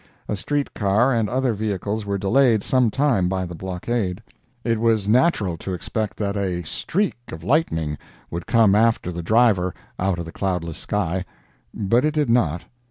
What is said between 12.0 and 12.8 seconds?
it did not.